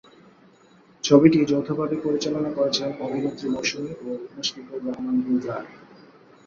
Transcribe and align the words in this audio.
ছবিটি 1.03 1.39
যৌথভাবে 1.45 1.95
পরিচালনা 2.05 2.51
করেছেন 2.57 2.89
অভিনেত্রী 3.01 3.47
মৌসুমী 3.49 3.91
ও 4.01 4.09
মুশফিকুর 4.33 4.79
রহমান 4.87 5.15
গুলজার। 5.25 5.63